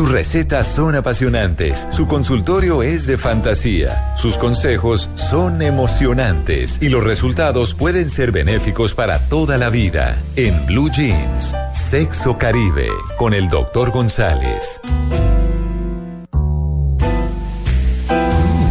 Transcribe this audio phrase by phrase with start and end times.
[0.00, 7.04] Sus recetas son apasionantes, su consultorio es de fantasía, sus consejos son emocionantes y los
[7.04, 10.16] resultados pueden ser benéficos para toda la vida.
[10.36, 14.80] En Blue Jeans, Sexo Caribe, con el doctor González.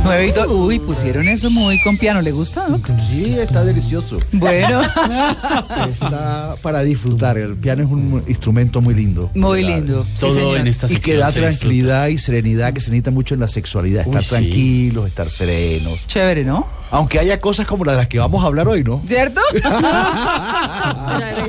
[0.10, 2.22] Y Uy, pusieron eso muy con piano.
[2.22, 2.88] ¿Le gusta, Doc?
[3.10, 4.20] Sí, está delicioso.
[4.32, 4.82] Bueno,
[5.92, 7.38] Está para disfrutar.
[7.38, 9.30] El piano es un instrumento muy lindo.
[9.36, 10.04] muy lindo.
[10.16, 10.58] Sí, Todo señor.
[10.58, 11.50] en esta Y que da se disfruta.
[11.60, 14.04] tranquilidad y serenidad que se necesita mucho en la sexualidad.
[14.08, 14.30] Uy, Estar sí.
[14.30, 16.08] tranquilos, estar serenos.
[16.08, 16.68] Chévere, ¿no?
[16.92, 19.02] Aunque haya cosas como las de las que vamos a hablar hoy, ¿no?
[19.08, 19.42] ¿Cierto?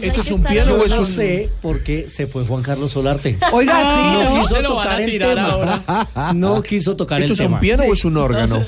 [0.03, 1.07] ¿Esto es un piano o es No un.?
[1.07, 3.39] sé por qué se fue Juan Carlos Solarte.
[3.53, 4.43] Oiga, sí, No ¿no?
[4.43, 6.33] quiso Se lo van a tocar el tirar tema.
[6.35, 7.55] No quiso tocar ¿Esto el es tema.
[7.57, 8.63] un piano o es un órgano?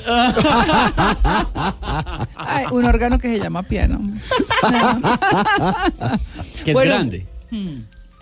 [2.35, 3.99] Ay, un órgano que se llama piano.
[6.63, 6.91] Que es Bueno.
[6.95, 7.25] grande.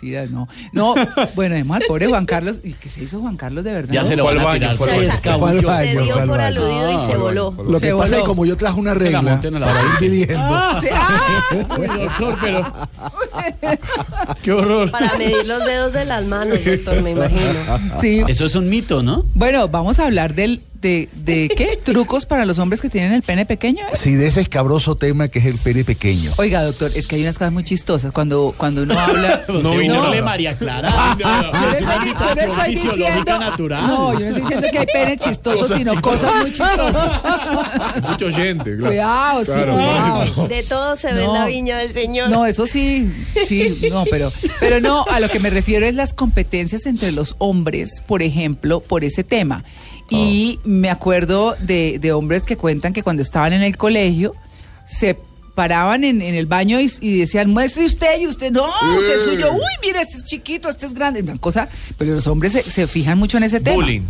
[0.01, 0.47] Mentiras, no.
[0.71, 0.95] No,
[1.35, 2.59] bueno, además al pobre Juan Carlos.
[2.63, 3.93] ¿Y qué se hizo Juan Carlos de verdad?
[3.93, 4.75] Ya se lo Fue al van a baño, tirar.
[4.75, 7.51] Se Se dio por aludido y se voló.
[7.51, 9.71] Lo Se que pasa es que como yo traje una Se la regla a la
[10.37, 10.81] ¡ah!
[11.77, 12.73] Uy, doctor, pero.
[14.41, 14.91] Qué horror.
[14.91, 17.51] Para medir los dedos de las manos, doctor, me imagino.
[18.01, 18.23] Sí.
[18.27, 19.23] Eso es un mito, ¿no?
[19.35, 23.21] Bueno, vamos a hablar del, de, de qué trucos para los hombres que tienen el
[23.21, 23.85] pene pequeño.
[23.85, 23.91] ¿eh?
[23.95, 26.31] Sí, de ese escabroso tema que es el pene pequeño.
[26.37, 29.45] Oiga, doctor, es que hay unas cosas muy chistosas cuando, cuando uno habla.
[29.51, 30.23] No.
[30.23, 30.91] María Clara.
[31.21, 33.87] No, no, Yo no estoy, yo no estoy diciendo, natural.
[33.87, 37.21] no, yo no estoy diciendo que hay pene chistosos, sino cosas muy chistosas.
[38.09, 38.87] Mucho gente, claro.
[38.87, 40.47] Cuidado, sí, Claro, cuidado.
[40.47, 42.29] De todo se ve en la viña del señor.
[42.29, 43.11] No, eso sí,
[43.47, 47.35] sí, no, pero, pero no, a lo que me refiero es las competencias entre los
[47.37, 49.63] hombres, por ejemplo, por ese tema.
[50.11, 54.35] Y me acuerdo de, de hombres que cuentan que cuando estaban en el colegio
[54.85, 55.17] se
[55.55, 58.67] paraban en, en el baño y, y decían, muestre usted y usted, no,
[58.97, 62.27] usted es suyo, uy, mire, este es chiquito, este es grande, una cosa, pero los
[62.27, 63.75] hombres se, se fijan mucho en ese tema.
[63.75, 64.03] Bullying.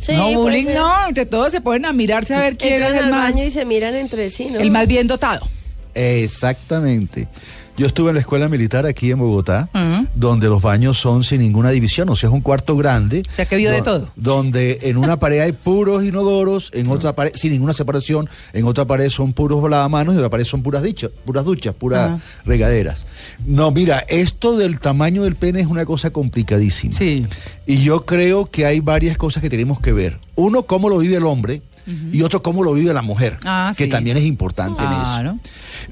[0.00, 0.74] Sí, no, bullying ser.
[0.74, 3.32] no, entre todos se ponen a mirarse a ver quién Entran es el al más,
[3.32, 4.58] baño y se miran entre sí, ¿no?
[4.60, 5.48] el más bien dotado.
[5.94, 7.28] Exactamente.
[7.76, 9.68] Yo estuve en la escuela militar aquí en Bogotá,
[10.14, 13.22] donde los baños son sin ninguna división, o sea, es un cuarto grande.
[13.28, 14.08] O sea, que vio de do- todo.
[14.14, 18.84] Donde en una pared hay puros inodoros, en otra pared, sin ninguna separación, en otra
[18.84, 23.06] pared son puros lavamanos y en otra pared son puras dichas, puras duchas, puras regaderas.
[23.46, 26.92] No, mira, esto del tamaño del pene es una cosa complicadísima.
[26.94, 27.26] Sí.
[27.66, 30.18] Y yo creo que hay varias cosas que tenemos que ver.
[30.34, 31.62] Uno, cómo lo vive el hombre.
[31.86, 33.90] Y otro, cómo lo vive la mujer, Ah, que sí.
[33.90, 35.36] también es importante en eso.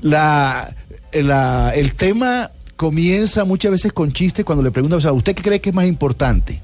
[0.02, 0.74] La,
[1.12, 5.42] la- el tema comienza muchas veces con chistes cuando le preguntan, o sea, ¿usted qué
[5.42, 6.62] cree que es más importante?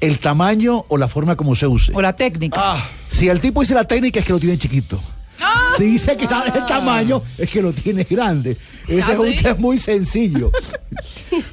[0.00, 1.92] ¿El tamaño o la forma como se use?
[1.94, 2.76] O la técnica.
[3.08, 5.00] Si el tipo dice la técnica es que lo tiene chiquito.
[5.76, 8.56] Si dice que está el tamaño es que lo tiene grande.
[8.88, 10.50] Ese es un tema muy sencillo.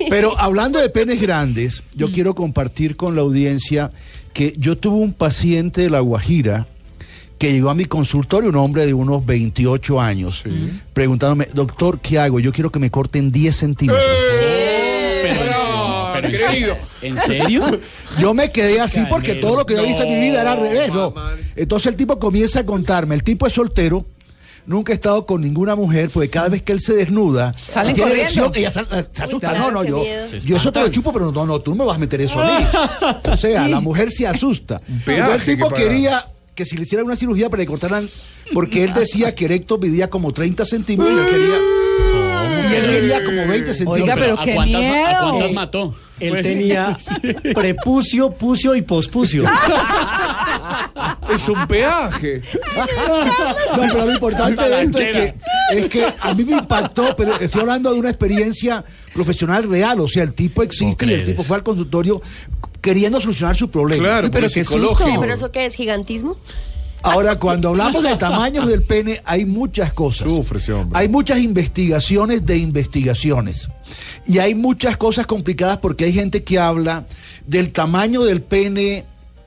[0.09, 3.91] Pero hablando de penes grandes, yo quiero compartir con la audiencia
[4.33, 6.67] que yo tuve un paciente de La Guajira
[7.45, 10.44] que llegó a mi consultorio, un hombre de unos 28 años,
[10.94, 12.39] preguntándome, doctor, ¿qué hago?
[12.39, 14.03] Yo quiero que me corten 10 centímetros.
[15.22, 16.78] Pero, pero, ¿en serio?
[17.03, 17.79] ¿En serio?
[18.19, 20.53] Yo me quedé así porque todo lo que yo he visto en mi vida era
[20.53, 21.13] al revés, ¿no?
[21.55, 24.05] Entonces el tipo comienza a contarme, el tipo es soltero,
[24.66, 28.11] nunca ha estado con ninguna mujer, porque cada vez que él se desnuda, Salen tiene
[28.11, 30.03] erección, ella se, se asusta, claro, no, no, yo,
[30.44, 32.39] yo eso te lo chupo, pero no, no, tú no me vas a meter eso
[32.39, 32.66] a mí.
[33.31, 34.81] O sea, la mujer se asusta.
[35.05, 38.09] el tipo quería que si le hicieran una cirugía para que cortaran,
[38.53, 43.23] porque él decía que Erecto medía como 30 centímetros y él quería, y él quería
[43.25, 44.01] como 20 centímetros.
[44.01, 45.05] Oiga, pero ¿a qué cuántas, miedo.
[45.05, 45.95] ¿A cuántas mató?
[46.19, 46.97] Él Pues- tenía
[47.53, 49.43] prepucio, pucio y pospucio.
[51.33, 52.41] Es un peaje.
[53.75, 55.33] No, pero lo importante de esto es que,
[55.77, 58.83] es que a mí me impactó, pero estoy hablando de una experiencia
[59.15, 59.99] profesional real.
[60.01, 62.21] O sea, el tipo existe y el tipo fue al consultorio
[62.81, 64.03] queriendo solucionar su problema.
[64.03, 65.03] Claro, pero pero qué psicológico.
[65.05, 65.21] susto.
[65.21, 65.73] ¿Pero eso qué es?
[65.73, 66.37] ¿Gigantismo?
[67.01, 70.27] Ahora, cuando hablamos del tamaño del pene, hay muchas cosas.
[70.27, 70.99] Sufre hombre.
[70.99, 73.69] Hay muchas investigaciones de investigaciones.
[74.25, 77.05] Y hay muchas cosas complicadas porque hay gente que habla
[77.45, 79.05] del tamaño del pene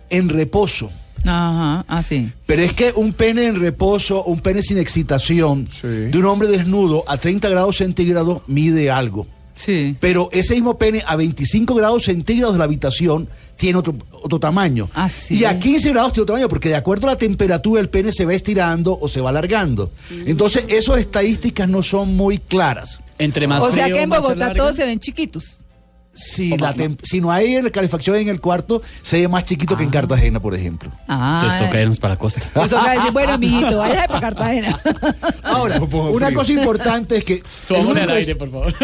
[0.08, 0.90] en reposo.
[1.25, 2.31] Ajá, así.
[2.46, 5.88] Pero es que un pene en reposo, un pene sin excitación, Sí.
[5.88, 9.26] de un hombre desnudo a 30 grados centígrados mide algo.
[9.58, 9.96] Sí.
[9.99, 14.88] Pero ese mismo pene a 25 grados centígrados de la habitación tiene otro, otro tamaño.
[14.94, 15.38] Ah, sí.
[15.38, 18.12] Y a 15 grados tiene otro tamaño, porque de acuerdo a la temperatura el pene
[18.12, 19.90] se va estirando o se va alargando.
[20.10, 23.00] Entonces, esas estadísticas no son muy claras.
[23.19, 25.57] Entre más O sea frío, que en Bogotá todos se ven chiquitos.
[26.19, 29.85] Si, la tem- si no hay calefacción en el cuarto, se ve más chiquito que
[29.85, 30.91] en Cartagena, por ejemplo.
[31.06, 31.38] Ah.
[31.41, 32.50] Entonces toca irnos para la costa.
[32.53, 34.81] Pues toca decir, bueno, mijito, vaya para Cartagena.
[35.44, 37.35] Ahora, una cosa importante es que...
[37.38, 38.75] el Subámosle al único aire, por favor.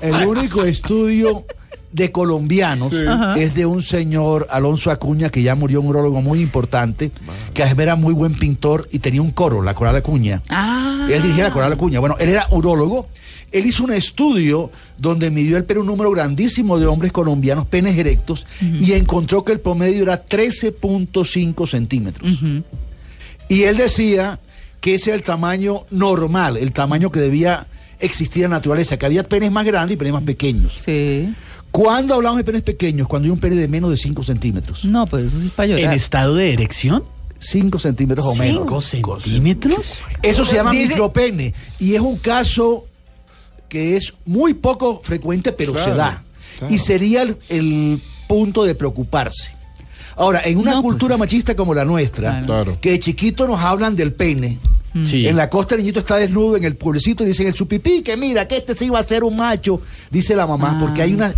[0.00, 1.44] El único estudio
[1.90, 2.92] de colombianos
[3.36, 7.10] es de un señor Alonso Acuña que ya murió, un urólogo muy importante,
[7.54, 10.42] que además era muy buen pintor y tenía un coro, la Coral Acuña.
[10.50, 10.97] Ah.
[11.08, 12.00] Él dirigía la Coral Acuña.
[12.00, 13.08] Bueno, él era urólogo.
[13.50, 17.96] Él hizo un estudio donde midió el pene un número grandísimo de hombres colombianos, penes
[17.96, 22.30] erectos, y encontró que el promedio era 13.5 centímetros.
[23.48, 24.38] Y él decía
[24.80, 27.66] que ese era el tamaño normal, el tamaño que debía
[28.00, 30.74] existir en la naturaleza, que había penes más grandes y penes más pequeños.
[30.78, 31.28] Sí.
[31.70, 33.08] ¿Cuándo hablamos de penes pequeños?
[33.08, 34.84] Cuando hay un pene de menos de 5 centímetros.
[34.84, 35.94] No, pues eso sí es para ¿En llorar.
[35.94, 37.02] estado de erección?
[37.38, 38.84] 5 centímetros o menos.
[38.84, 39.94] ¿Cinco centímetros?
[40.22, 42.86] Eso se llama Dice- micropene y es un caso
[43.68, 46.22] que es muy poco frecuente, pero Claro, se da.
[46.58, 46.74] claro.
[46.74, 49.54] Y sería el, el punto de preocuparse.
[50.16, 52.78] Ahora, en una No, pues cultura machista como la nuestra, Claro.
[52.80, 54.58] Que de chiquito nos hablan del pene,
[55.04, 55.28] Sí.
[55.28, 58.16] en la costa el niñito está desnudo, en el pueblecito dicen el su pipí, que
[58.16, 59.80] mira, que este se iba a ser un macho,
[60.10, 60.78] dice la mamá, Ah.
[60.80, 61.32] porque hay una,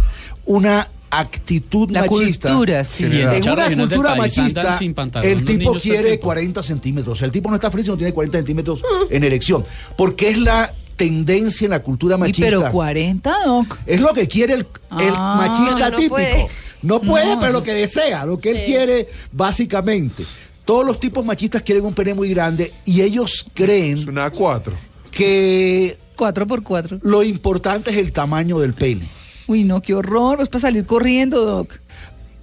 [0.47, 2.49] una actitud La machista.
[2.51, 3.05] cultura, sí.
[3.05, 6.25] En una cultura machista, sin pantalón el tipo quiere tiempo.
[6.27, 7.13] 40 centímetros.
[7.13, 8.81] O sea, el tipo no está feliz si no tiene 40 centímetros
[9.11, 9.65] en erección.
[9.97, 12.43] Porque es la tendencia en la cultura machista.
[12.47, 13.79] pero 40, Doc.
[13.87, 14.61] Es lo que quiere el,
[14.99, 15.35] el Ah.
[15.37, 16.15] machista No, no típico.
[16.15, 16.47] puede.
[16.83, 20.25] No puede, No, pero lo que desea, lo que él quiere básicamente.
[20.65, 24.73] Todos los tipos machistas quieren un pene muy grande y ellos Es creen una A4.
[25.11, 29.09] que 4 por 4 lo importante es el tamaño del pene.
[29.51, 30.41] Uy, no, qué horror.
[30.41, 31.81] Es para salir corriendo, Doc.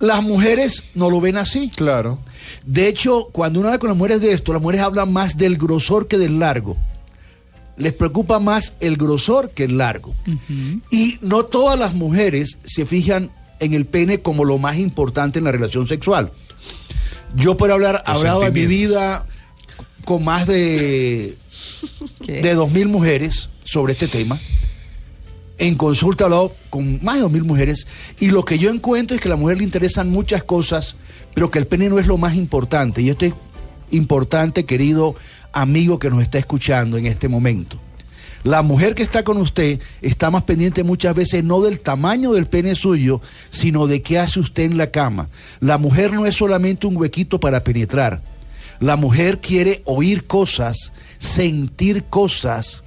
[0.02, 1.72] Las mujeres no lo ven así.
[1.74, 2.20] Claro.
[2.66, 5.58] De hecho, cuando uno habla con las mujeres de esto, las mujeres hablan más del
[5.58, 6.76] grosor que del largo.
[7.78, 10.14] Les preocupa más el grosor que el largo.
[10.92, 13.32] Y no todas las mujeres se fijan
[13.62, 16.34] en el pene como lo más importante en la relación sexual.
[17.38, 19.26] Yo por hablar, hablado de mi vida
[20.04, 21.38] con más de,
[22.22, 22.42] ¿Qué?
[22.42, 24.42] de dos mil mujeres sobre este tema.
[25.60, 27.88] En consulta he con más de dos mil mujeres
[28.20, 30.96] y lo que yo encuentro es que a la mujer le interesan muchas cosas,
[31.34, 33.02] pero que el pene no es lo más importante.
[33.02, 33.34] Y esto es
[33.90, 35.16] importante, querido
[35.52, 37.80] amigo que nos está escuchando en este momento.
[38.44, 42.46] La mujer que está con usted está más pendiente muchas veces no del tamaño del
[42.46, 43.20] pene suyo,
[43.50, 45.30] sino de qué hace usted en la cama.
[45.60, 48.22] La mujer no es solamente un huequito para penetrar.
[48.80, 52.84] La mujer quiere oír cosas, sentir cosas,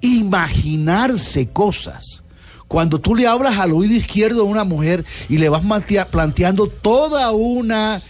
[0.00, 2.22] imaginarse cosas.
[2.66, 5.62] Cuando tú le hablas al oído izquierdo a una mujer y le vas
[6.10, 8.02] planteando toda una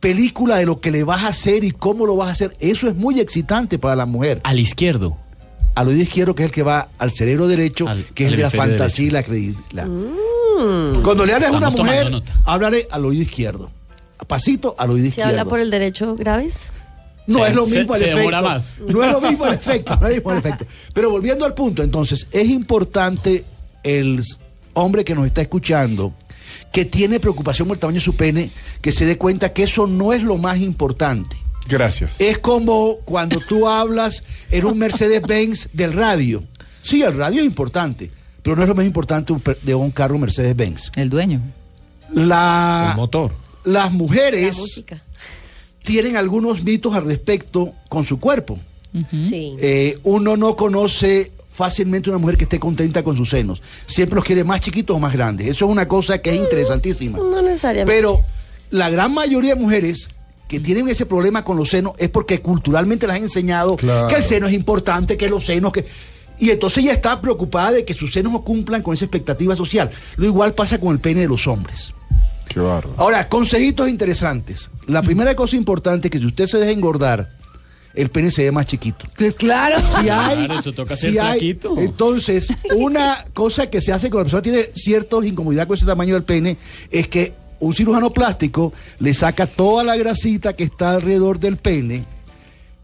[0.00, 2.88] película de lo que le vas a hacer y cómo lo vas a hacer, eso
[2.88, 4.40] es muy excitante para la mujer.
[4.44, 5.16] Al izquierdo.
[5.74, 8.36] Al oído izquierdo, que es el que va al cerebro derecho, Al- que es el
[8.38, 9.86] de la fantasía y la credibilidad.
[11.02, 13.70] Cuando le hables a una mujer, háblale al oído izquierdo.
[14.18, 15.30] A pasito al oído ¿Se izquierdo.
[15.32, 16.70] habla por el derecho graves?
[17.26, 18.18] No Se- es lo se- mismo el se efecto.
[18.18, 18.78] demora más.
[18.86, 19.96] No es lo mismo el efecto.
[20.00, 20.66] No es lo mismo el efecto.
[20.92, 23.44] Pero volviendo al punto, entonces, es importante
[23.82, 24.22] el
[24.74, 26.12] hombre que nos está escuchando,
[26.72, 28.50] que tiene preocupación por el tamaño de su pene,
[28.80, 31.36] que se dé cuenta que eso no es lo más importante.
[31.68, 32.14] Gracias.
[32.20, 36.44] Es como cuando tú hablas en un Mercedes-Benz del radio.
[36.82, 38.10] Sí, el radio es importante,
[38.42, 40.92] pero no es lo más importante de un carro Mercedes-Benz.
[40.94, 41.40] El dueño.
[42.12, 43.32] La, El motor.
[43.64, 45.02] las La mujeres música.
[45.86, 48.58] Tienen algunos mitos al respecto con su cuerpo.
[49.10, 49.54] Sí.
[49.60, 53.62] Eh, uno no conoce fácilmente una mujer que esté contenta con sus senos.
[53.86, 55.46] Siempre los quiere más chiquitos o más grandes.
[55.48, 57.18] Eso es una cosa que es interesantísima.
[57.18, 57.92] no necesariamente.
[57.92, 58.20] Pero
[58.70, 60.08] la gran mayoría de mujeres
[60.48, 64.08] que tienen ese problema con los senos es porque culturalmente les han enseñado Claro.
[64.08, 65.86] que el seno es importante, que los senos, que...
[66.38, 69.90] Y entonces ella está preocupada de que sus senos no cumplan con esa expectativa social.
[70.16, 71.92] Lo igual pasa con el pene de los hombres.
[72.62, 72.88] Qué.
[72.96, 74.70] Ahora, consejitos interesantes.
[74.86, 77.30] La primera cosa importante es que si usted se deja engordar,
[77.94, 79.04] el pene se ve más chiquito.
[79.16, 79.80] Pues claro.
[79.80, 81.74] Si hay, Claro, eso toca si ser hay- flaquito.
[81.78, 86.14] entonces, una cosa que se hace cuando la persona tiene cierta incomodidad con ese tamaño
[86.14, 86.56] del pene
[86.90, 92.04] es que un cirujano plástico le saca toda la grasita que está alrededor del pene,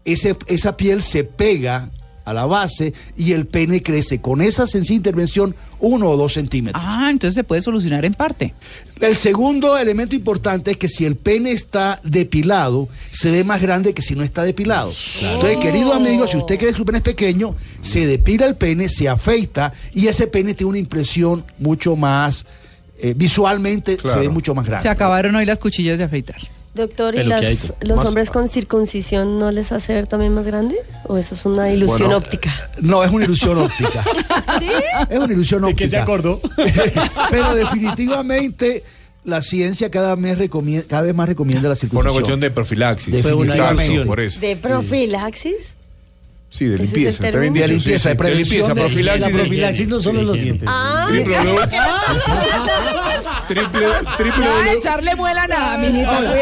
[0.05, 1.89] ese, esa piel se pega
[2.25, 6.81] a la base y el pene crece con esa sencilla intervención uno o dos centímetros.
[6.85, 8.53] Ah, entonces se puede solucionar en parte.
[9.01, 13.93] El segundo elemento importante es que si el pene está depilado, se ve más grande
[13.93, 14.93] que si no está depilado.
[15.21, 18.87] Entonces, querido amigo, si usted cree que su pene es pequeño, se depila el pene,
[18.87, 22.45] se afeita y ese pene tiene una impresión mucho más,
[22.99, 24.21] eh, visualmente Claro.
[24.21, 24.83] se ve mucho más grande.
[24.83, 26.37] Se acabaron hoy las cuchillas de afeitar.
[26.73, 30.75] Doctor, ¿y las- los Más- hombres con circuncisión no les hace ver también más grande?
[31.05, 32.71] ¿O eso es una ilusión Bueno, óptica?
[32.81, 34.03] No, es una ilusión óptica.
[34.59, 34.69] ¿Sí?
[35.09, 35.83] Es una ilusión ¿De óptica.
[35.85, 36.41] qué se acordó?
[37.29, 38.83] Pero definitivamente
[39.23, 42.05] la ciencia cada, mes recomienda, cada vez más recomienda la Por circuncisión.
[42.07, 43.21] una cuestión de profilaxis.
[43.21, 44.07] Fue una Exacto, ilusión.
[44.07, 44.39] por eso.
[44.39, 45.55] ¿De profilaxis?
[46.55, 47.25] Sí, de ¿Ese es el limpieza.
[47.25, 47.53] Está bien término?
[47.53, 49.25] dicho, De limpieza, sí, sí, de prevención de- La profilaxis.
[49.33, 50.69] de- profilaxis no solo los dientes.
[50.71, 51.07] Ah,
[53.47, 56.37] Triple triple, No, echarle muela nada, mijito, cuidado.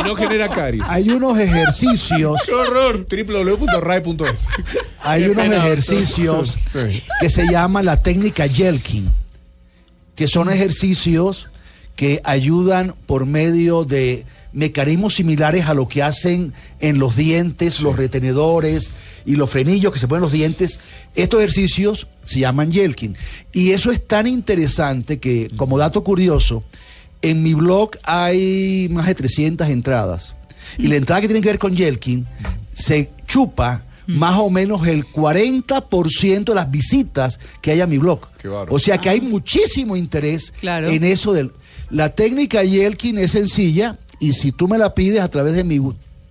[0.00, 0.84] y no genera caries.
[0.88, 3.06] Hay unos ejercicios, ¡Qué horror!
[3.08, 4.44] www.rai.es
[5.02, 6.56] hay unos ejercicios
[7.20, 9.10] que se llama la técnica Yelkin,
[10.14, 11.48] que son ejercicios
[11.96, 17.96] que ayudan por medio de mecanismos similares a lo que hacen en los dientes, los
[17.96, 18.90] retenedores
[19.26, 20.80] y los frenillos que se ponen en los dientes.
[21.14, 23.16] Estos ejercicios se llaman Yelkin.
[23.52, 26.64] Y eso es tan interesante que, como dato curioso,
[27.22, 30.34] en mi blog hay más de 300 entradas.
[30.78, 32.26] Y la entrada que tiene que ver con Yelkin
[32.74, 38.20] se chupa más o menos el 40% de las visitas que hay a mi blog.
[38.68, 40.88] O sea que hay muchísimo interés Claro.
[40.88, 41.52] en eso del...
[41.90, 45.80] La técnica Yelkin es sencilla y si tú me la pides a través de mi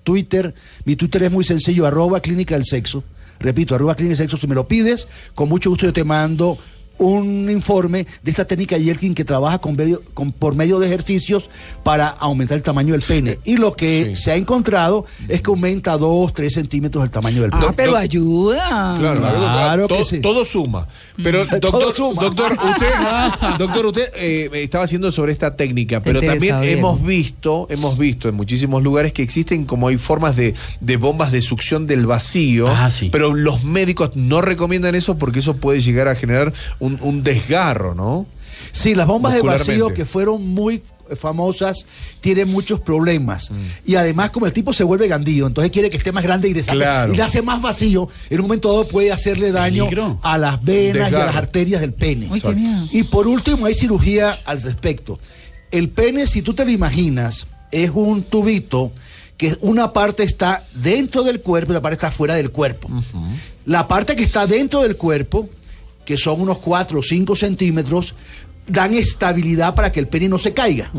[0.03, 0.53] Twitter,
[0.83, 3.03] mi Twitter es muy sencillo, arroba clínica del sexo.
[3.39, 6.57] Repito, arroba clínica del sexo, si me lo pides, con mucho gusto yo te mando
[6.97, 11.49] un informe de esta técnica Yelkin que trabaja con medio- con- por medio de ejercicios
[11.83, 13.39] para aumentar el tamaño del pene.
[13.43, 14.23] Y lo que Sí.
[14.23, 17.65] se ha encontrado es que aumenta 2, 3 centímetros el tamaño del pene.
[17.67, 18.95] Ah, pero ayuda.
[18.97, 20.19] Claro, Claro todo, que sí.
[20.21, 20.87] todo suma.
[21.21, 22.21] Pero doctor, Todo suma.
[22.21, 26.77] doctor, usted, doctor, usted eh, estaba haciendo sobre esta técnica, pero también bien.
[26.79, 31.31] hemos visto, hemos visto en muchísimos lugares que existen como hay formas de, de bombas
[31.31, 33.09] de succión del vacío, Ah, sí.
[33.11, 36.53] pero los médicos no recomiendan eso porque eso puede llegar a generar
[36.85, 38.25] un, un desgarro, ¿no?
[38.71, 40.81] Sí, las bombas de vacío que fueron muy
[41.19, 41.85] famosas
[42.21, 43.51] tienen muchos problemas.
[43.51, 43.55] Mm.
[43.91, 46.53] Y además, como el tipo se vuelve gandío, entonces quiere que esté más grande y,
[46.53, 47.13] deshace- Claro.
[47.13, 50.19] y le hace más vacío, en un momento dado puede hacerle daño Peligro.
[50.23, 52.29] a las venas y a las arterias del pene.
[52.31, 52.85] Uy, qué miedo.
[52.91, 55.19] Y por último, hay cirugía al respecto.
[55.71, 58.91] El pene, si tú te lo imaginas, es un tubito
[59.37, 62.89] que una parte está dentro del cuerpo y la parte está fuera del cuerpo.
[63.65, 65.49] La parte que está dentro del cuerpo,
[66.05, 68.15] que son unos 4 o 5 centímetros,
[68.67, 70.91] dan estabilidad para que el pene no se caiga.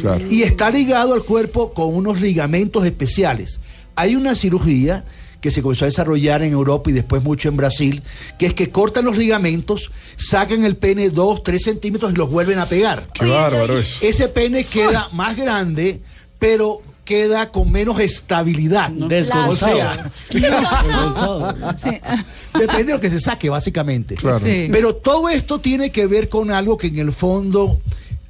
[0.00, 0.26] Claro.
[0.30, 3.60] Y está ligado al cuerpo con unos ligamentos especiales.
[3.94, 5.04] Hay una cirugía
[5.40, 8.02] que se comenzó a desarrollar en Europa y después mucho en Brasil,
[8.38, 12.58] que es que cortan los ligamentos, sacan el pene 2, 3 centímetros y los vuelven
[12.58, 13.08] a pegar.
[13.14, 13.96] Qué bárbaro eso.
[14.02, 16.02] Ese pene queda más grande,
[16.38, 18.90] pero queda con menos estabilidad.
[18.90, 19.50] Desgonzado.
[19.50, 21.54] O sea, Desgonzado.
[22.58, 24.14] depende de lo que se saque, básicamente.
[24.16, 24.40] Claro.
[24.40, 24.68] Sí.
[24.70, 27.80] Pero todo esto tiene que ver con algo que en el fondo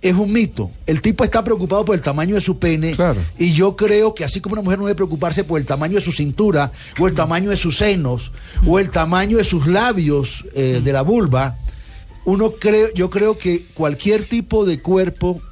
[0.03, 0.71] es un mito.
[0.87, 3.21] El tipo está preocupado por el tamaño de su pene Claro.
[3.39, 6.03] y yo creo que así como una mujer no debe preocuparse por el tamaño de
[6.03, 8.33] su cintura o el tamaño de sus senos
[8.67, 11.59] o el tamaño de sus labios eh, de la vulva,
[12.25, 15.43] uno cree, yo creo que cualquier tipo de cuerpo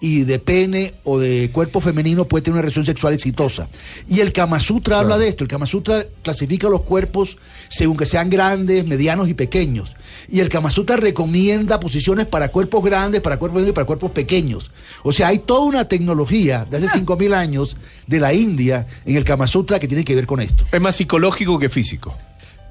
[0.00, 3.68] y de pene o de cuerpo femenino puede tener una relación sexual exitosa.
[4.08, 5.44] Y el Kama Sutra habla de esto.
[5.44, 7.36] El Kama Sutra clasifica los cuerpos
[7.68, 9.94] según que sean grandes, medianos y pequeños.
[10.28, 14.10] Y el Kama Sutra recomienda posiciones para cuerpos grandes, para cuerpos medianos y para cuerpos
[14.12, 14.70] pequeños.
[15.02, 17.76] O sea, hay toda una tecnología de hace 5.000 años
[18.06, 20.64] de la India en el Kama Sutra que tiene que ver con esto.
[20.72, 22.16] Es más psicológico que físico.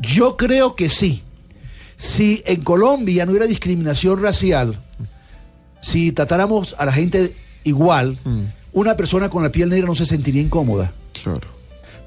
[0.02, 1.24] Yo creo que sí.
[1.96, 4.80] Si en Colombia no hubiera discriminación racial,
[5.80, 8.18] si tratáramos a la gente igual,
[8.74, 10.94] una persona con la piel negra no se sentiría incómoda.
[11.22, 11.48] Claro.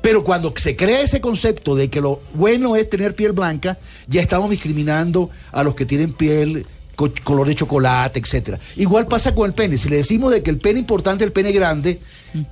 [0.00, 4.20] Pero cuando se crea ese concepto de que lo bueno es tener piel blanca, ya
[4.20, 8.58] estamos discriminando a los que tienen piel color de chocolate, etcétera.
[8.76, 9.78] Igual pasa con el pene.
[9.78, 12.00] Si le decimos de que el pene importante es el pene grande,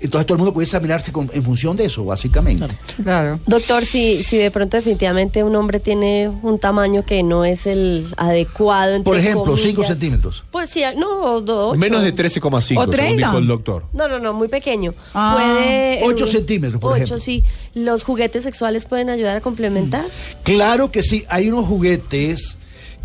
[0.00, 2.66] entonces todo el mundo puede examinarse con- en función de eso, básicamente.
[3.02, 3.40] Claro.
[3.47, 8.12] Doctor, si, si de pronto definitivamente un hombre tiene un tamaño que no es el
[8.16, 10.44] adecuado, entre Por ejemplo, 5 comillas, centímetros.
[10.50, 11.75] Pues sí, no, do-.
[11.75, 13.26] Menos de 13,5, O según 30.
[13.26, 13.85] dijo el doctor.
[13.92, 14.94] No, no, no, muy pequeño.
[15.14, 15.35] Ah.
[15.37, 16.00] Puede.
[16.04, 17.18] Ocho eh, centímetros, por ocho, ejemplo.
[17.18, 17.44] sí.
[17.75, 20.04] ¿Los juguetes sexuales pueden ayudar a complementar?
[20.42, 22.56] Claro que sí, hay unos juguetes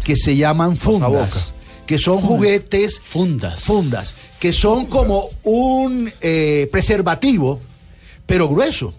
[0.05, 1.39] que se llaman fundas, Pasaboca.
[1.85, 3.62] que son juguetes Fundas.
[3.65, 7.59] fundas, que son como un eh, preservativo,
[8.25, 8.93] pero grueso.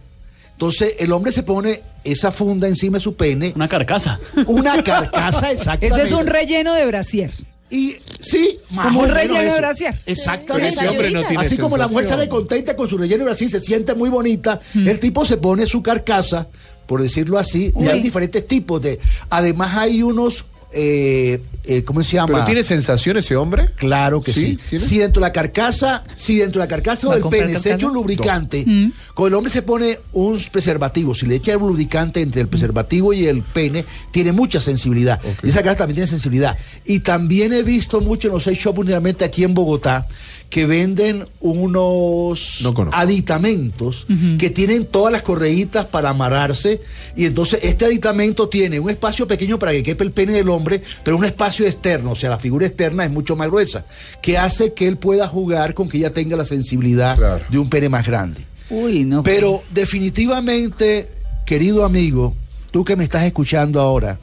[0.52, 4.18] Entonces el hombre se pone esa funda encima de su pene, Una carcasa.
[4.46, 5.86] una carcasa exactamente.
[6.02, 7.32] Eso es un relleno de brasier.
[7.68, 10.00] Y sí, más Como un relleno de brasier.
[10.06, 10.68] Exactamente.
[10.70, 13.48] ese hombre no tiene Así como la mujer sale contenta con su relleno y así
[13.48, 16.46] se siente muy bonita, el tipo se pone su carcasa,
[16.86, 18.98] por decirlo así, y hay diferentes tipos de.
[19.30, 22.32] Además, hay unos eh, eh, ¿cómo se llama?
[22.34, 23.70] ¿Pero tiene sensación ese hombre?
[23.76, 24.58] Claro que ¿Sí?
[24.70, 24.78] sí.
[24.78, 27.72] Si dentro de la carcasa, si dentro de la carcasa ¿Va a del pene se
[27.72, 28.92] echa un lubricante, Mm.
[29.14, 31.14] con el hombre se pone un preservativo.
[31.14, 35.20] Si le echa un lubricante entre el preservativo y el pene, tiene mucha sensibilidad.
[35.42, 36.56] Y esa carcasa también tiene sensibilidad.
[36.84, 40.06] Y también he visto mucho en los sex shops últimamente aquí en Bogotá
[40.50, 44.06] que venden unos No aditamentos
[44.38, 46.80] que tienen todas las correitas para amarrarse
[47.16, 50.82] y entonces este aditamento tiene un espacio pequeño para que quepa el pene del hombre,
[51.04, 53.84] pero un espacio externo, o sea, la figura externa es mucho más gruesa,
[54.22, 57.44] que hace que él pueda jugar con que ella tenga la sensibilidad Claro.
[57.48, 58.46] de un pene más grande.
[58.70, 59.22] Uy, no.
[59.22, 61.08] Pero definitivamente,
[61.44, 62.34] querido amigo,
[62.70, 64.18] tú que me estás escuchando ahora,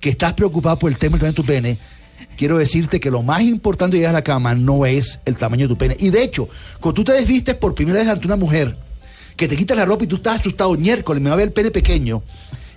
[0.00, 1.78] que estás preocupado por el tema del tu pene,
[2.36, 5.62] quiero decirte que lo más importante de llegar a la cama no es el tamaño
[5.62, 5.96] de tu pene.
[5.98, 6.48] Y de hecho,
[6.80, 8.76] cuando tú te desvistes por primera vez ante una mujer,
[9.36, 11.52] que te quitas la ropa y tú estás asustado, miércoles, me va a ver el
[11.52, 12.22] pene pequeño.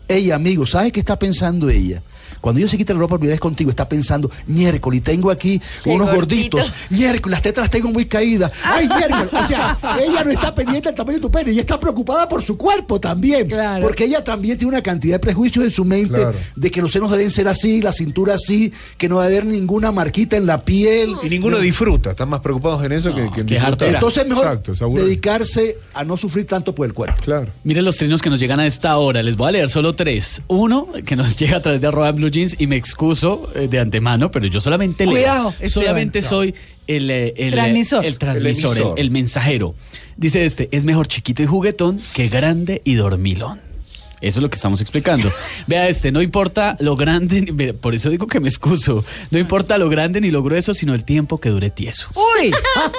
[0.07, 2.01] Ella, amigo, ¿sabes qué está pensando ella?
[2.41, 5.61] Cuando ella se quita la ropa por primera vez contigo, está pensando, miércoles, tengo aquí
[5.83, 6.57] Qué unos gordito.
[6.57, 8.51] gorditos, miércoles, las tetas las tengo muy caídas.
[8.63, 9.29] Ay, miércoles.
[9.33, 12.41] O sea, ella no está pendiente del tamaño de tu pene, ella está preocupada por
[12.43, 13.47] su cuerpo también.
[13.47, 13.81] Claro.
[13.85, 16.33] Porque ella también tiene una cantidad de prejuicios en su mente Claro.
[16.55, 19.45] de que los senos deben ser así, la cintura así, que no va a haber
[19.45, 21.15] ninguna marquita en la piel.
[21.23, 22.11] Y ninguno disfruta.
[22.11, 23.89] Están más preocupados en eso No, que, que en disfrutar.
[23.89, 27.21] Entonces es mejor Exacto, dedicarse a no sufrir tanto por el cuerpo.
[27.23, 27.47] Claro.
[27.63, 29.21] Miren los trinos que nos llegan a esta hora.
[29.23, 30.41] Les voy a leer solo tres.
[30.47, 33.79] Uno, que nos llega a través de arroba blue jeans y me excuso eh, de
[33.79, 35.13] antemano, pero yo solamente leo.
[35.13, 35.69] Cuidado, Esteban.
[35.69, 36.53] Solamente soy
[36.87, 38.05] el, eh, el, eh, Transmisor.
[38.05, 38.99] el transmisor, El el, emisor.
[38.99, 39.75] el mensajero.
[40.17, 43.69] Dice este, es mejor chiquito y juguetón que grande y dormilón.
[44.21, 45.31] Eso es lo que estamos explicando.
[45.67, 49.05] Vea este, no importa lo grande, por eso digo que me excuso.
[49.31, 52.09] No importa lo grande ni lo grueso, sino el tiempo que dure tieso.
[52.15, 52.51] Uy,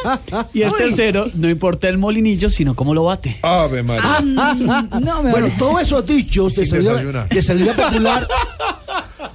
[0.54, 3.38] Y el tercero, no importa el molinillo, sino cómo lo bate.
[3.42, 4.20] Ave María.
[4.20, 8.26] mm, no me Bueno, todos esos dichos de sabiduría, de sabiduría popular.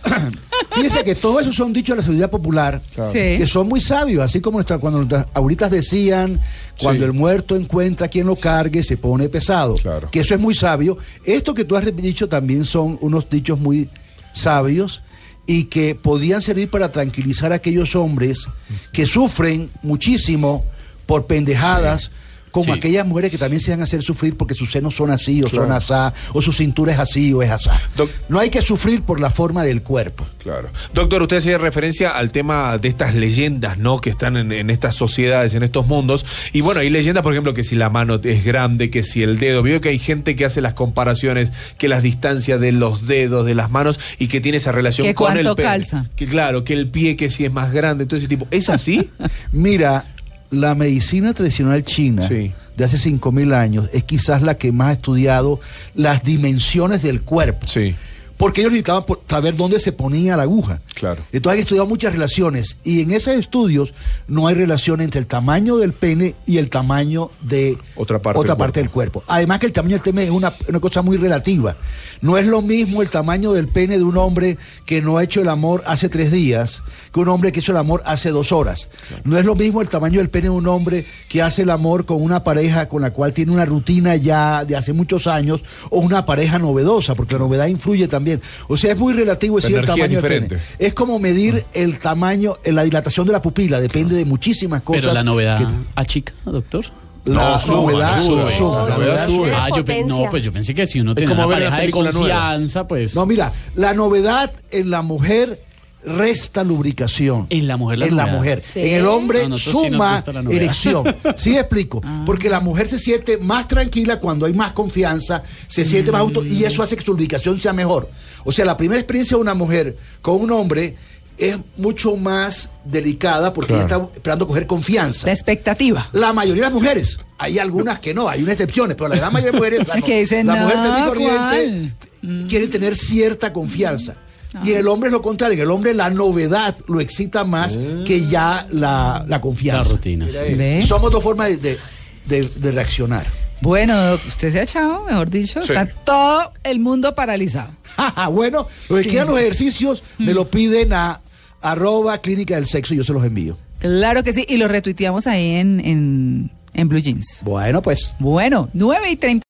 [0.75, 2.81] Fíjense que todos esos son dichos de la sabiduría popular.
[2.93, 3.11] Claro.
[3.11, 3.19] Sí.
[3.37, 6.39] que son muy sabios, así como nuestra, cuando nuestras abuelitas decían,
[6.79, 7.05] cuando Sí.
[7.05, 9.75] el muerto encuentra quien lo cargue, se pone pesado.
[9.75, 10.09] Claro.
[10.11, 10.97] Que eso es muy sabio.
[11.23, 13.89] Esto que tú has dicho también son unos dichos muy
[14.33, 15.01] sabios
[15.47, 18.47] y que podían servir para tranquilizar a aquellos hombres
[18.91, 20.65] que sufren muchísimo
[21.05, 22.11] por pendejadas.
[22.55, 22.79] Como Sí.
[22.79, 25.49] aquellas mujeres que también se van a hacer sufrir porque sus senos son así o
[25.49, 27.77] son asá, o su cintura es así o es asá.
[27.97, 30.25] Doc- No hay que sufrir por la forma del cuerpo.
[30.41, 30.69] Claro.
[30.93, 33.99] Doctor, usted hacía referencia al tema de estas leyendas, ¿no?
[33.99, 36.25] Que están en, en estas sociedades, en estos mundos.
[36.53, 39.37] Y bueno, hay leyendas, por ejemplo, que si la mano es grande, que si el
[39.37, 39.61] dedo.
[39.61, 43.53] Veo que hay gente que hace las comparaciones, que las distancias de los dedos, de
[43.55, 45.67] las manos, y que tiene esa relación Que con el cuánto pene.
[45.69, 46.05] calza.
[46.15, 48.47] Que claro, que el pie, que si es más grande, todo ese tipo.
[48.49, 49.09] ¿Es así?
[49.51, 50.05] Mira,
[50.51, 52.53] la medicina tradicional china Sí.
[52.77, 55.59] de hace 5.000 años es quizás la que más ha estudiado
[55.95, 57.67] las dimensiones del cuerpo.
[57.67, 57.95] sí.
[58.37, 60.81] Porque ellos necesitaban saber dónde se ponía la aguja.
[60.93, 61.23] Claro.
[61.31, 63.93] Entonces han estudiado muchas relaciones y en esos estudios
[64.27, 68.57] no hay relación entre el tamaño del pene y el tamaño de Otra parte del
[68.57, 69.23] parte del cuerpo.
[69.27, 71.75] Además que el tamaño del pene es una, una cosa muy relativa.
[72.21, 75.41] No es lo mismo el tamaño del pene de un hombre que no ha hecho
[75.41, 76.81] el amor hace tres días
[77.13, 78.89] que un hombre que hizo el amor hace dos horas.
[79.23, 82.05] No es lo mismo el tamaño del pene de un hombre que hace el amor
[82.05, 85.99] con una pareja con la cual tiene una rutina ya de hace muchos años o
[85.99, 88.24] una pareja novedosa, porque la novedad influye también.
[88.67, 90.55] O sea, es muy relativo La decir el tamaño del diferente.
[90.55, 90.61] pene.
[90.79, 95.01] Es como medir el tamaño, eh, la dilatación de la pupila, depende de muchísimas cosas.
[95.03, 96.85] Pero la novedad que- achica, doctor.
[97.25, 98.51] la No, suma, novedad no sube.
[98.57, 99.51] suma, La novedad sube.
[99.53, 102.11] Ah, yo no, pues yo pensé que si uno tiene una pareja de nueva.
[102.11, 105.59] confianza, pues No, mira, la novedad en la mujer
[106.05, 107.47] resta lubricación.
[107.49, 108.37] En la mujer la En la novedad.
[108.37, 108.63] mujer.
[108.73, 108.79] Sí.
[108.81, 111.03] En el hombre sí suma erección.
[111.35, 112.01] ¿Sí me explico?
[112.25, 116.45] Porque la mujer se siente más tranquila cuando hay más confianza, se siente más auto
[116.45, 118.09] y eso hace que su lubricación sea mejor.
[118.43, 120.95] O sea, la primera experiencia de una mujer con un hombre
[121.37, 125.27] es mucho más delicada porque ella está esperando coger confianza.
[125.27, 126.07] la expectativa.
[126.13, 129.33] La mayoría de las mujeres, hay algunas que no, hay unas excepciones, pero la gran
[129.33, 132.95] mayoría de mujeres, la, Que dicen, la mujer "No, común y corriente, ¿cuál?" quiere tener
[132.95, 134.15] cierta confianza.
[134.63, 137.77] Y en el hombre es lo contrario, en el hombre la novedad lo excita más
[138.05, 139.91] que ya la, la las confianza.
[139.93, 140.33] rutinas.
[140.33, 140.83] ¿Ve?
[140.87, 141.77] Somos dos formas de, de-
[142.25, 143.25] de- de reaccionar.
[143.61, 145.71] Bueno, usted se ha echado, mejor dicho, Sí.
[145.71, 147.71] está todo el mundo paralizado.
[148.31, 149.09] bueno, los que Sí.
[149.09, 151.21] quieran los ejercicios me lo piden a
[151.61, 153.57] arroba clínica del sexo y yo se los envío.
[153.79, 157.39] Claro que sí, y lo retuiteamos ahí en, en, en Blue Jeans.
[157.43, 158.15] Bueno, pues.
[158.19, 159.43] Bueno, 9 y 30.